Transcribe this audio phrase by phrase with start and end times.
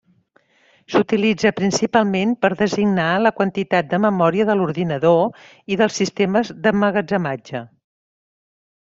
[0.93, 5.21] S'utilitza principalment per designar la quantitat de memòria de l'ordinador
[5.75, 7.63] i dels sistemes d'emmagatzematge.